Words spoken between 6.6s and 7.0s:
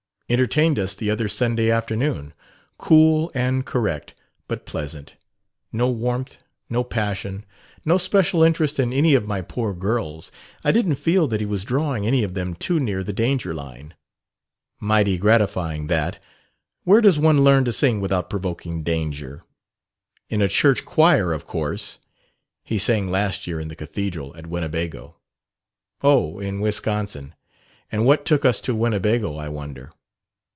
no